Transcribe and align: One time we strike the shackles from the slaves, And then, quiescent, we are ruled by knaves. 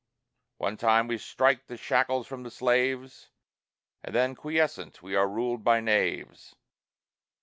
One 0.57 0.77
time 0.77 1.07
we 1.07 1.19
strike 1.19 1.67
the 1.67 1.77
shackles 1.77 2.25
from 2.25 2.41
the 2.41 2.49
slaves, 2.49 3.29
And 4.03 4.15
then, 4.15 4.33
quiescent, 4.33 5.03
we 5.03 5.15
are 5.15 5.29
ruled 5.29 5.63
by 5.63 5.79
knaves. 5.79 6.55